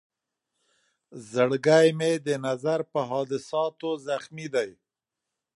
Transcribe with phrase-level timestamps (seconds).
[1.31, 4.69] زړګی مې د نظر په حادثاتو زخمي دی.